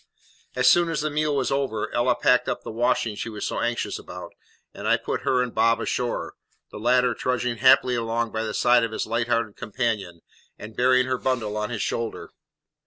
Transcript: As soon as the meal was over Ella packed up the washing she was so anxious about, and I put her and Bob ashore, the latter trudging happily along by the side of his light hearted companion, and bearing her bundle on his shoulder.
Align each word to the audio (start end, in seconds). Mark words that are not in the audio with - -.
As 0.55 0.67
soon 0.67 0.89
as 0.89 1.01
the 1.01 1.11
meal 1.11 1.35
was 1.35 1.51
over 1.51 1.93
Ella 1.93 2.15
packed 2.15 2.49
up 2.49 2.63
the 2.63 2.71
washing 2.71 3.13
she 3.15 3.29
was 3.29 3.45
so 3.45 3.59
anxious 3.59 3.99
about, 3.99 4.33
and 4.73 4.87
I 4.87 4.97
put 4.97 5.21
her 5.21 5.43
and 5.43 5.53
Bob 5.53 5.79
ashore, 5.79 6.33
the 6.71 6.79
latter 6.79 7.13
trudging 7.13 7.57
happily 7.57 7.93
along 7.93 8.31
by 8.31 8.41
the 8.41 8.55
side 8.55 8.83
of 8.83 8.93
his 8.93 9.05
light 9.05 9.27
hearted 9.27 9.57
companion, 9.57 10.21
and 10.57 10.75
bearing 10.75 11.05
her 11.05 11.19
bundle 11.19 11.55
on 11.55 11.69
his 11.69 11.83
shoulder. 11.83 12.31